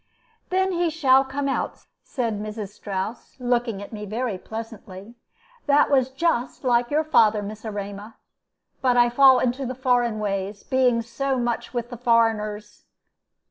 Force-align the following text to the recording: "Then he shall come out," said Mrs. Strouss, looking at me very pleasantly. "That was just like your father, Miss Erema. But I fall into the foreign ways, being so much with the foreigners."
"Then 0.49 0.71
he 0.71 0.89
shall 0.89 1.23
come 1.23 1.47
out," 1.47 1.85
said 2.01 2.39
Mrs. 2.41 2.69
Strouss, 2.69 3.35
looking 3.39 3.83
at 3.83 3.93
me 3.93 4.07
very 4.07 4.35
pleasantly. 4.39 5.13
"That 5.67 5.91
was 5.91 6.09
just 6.09 6.63
like 6.63 6.89
your 6.89 7.03
father, 7.03 7.43
Miss 7.43 7.63
Erema. 7.63 8.15
But 8.81 8.97
I 8.97 9.11
fall 9.11 9.37
into 9.37 9.63
the 9.63 9.75
foreign 9.75 10.17
ways, 10.17 10.63
being 10.63 11.03
so 11.03 11.37
much 11.37 11.71
with 11.71 11.91
the 11.91 11.97
foreigners." 11.97 12.83